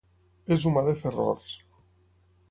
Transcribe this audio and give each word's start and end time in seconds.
És 0.55 0.63
humà 0.69 0.83
de 0.87 0.95
fer 1.01 1.11
errors. 1.11 1.51